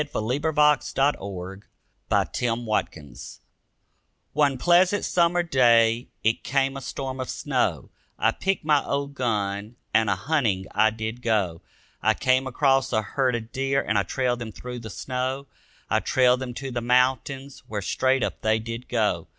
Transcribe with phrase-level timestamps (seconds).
[0.03, 0.85] [Footnote 9: "set" means
[1.29, 1.53] settler.]
[2.09, 3.39] A DEER HUNT
[4.33, 9.75] One pleasant summer day it came a storm of snow; I picked my old gun
[9.93, 11.61] and a hunting I did go.
[12.01, 15.45] I came across a herd of deer and I trailed them through the snow,
[15.87, 19.27] I trailed them to the mountains where straight up they did go.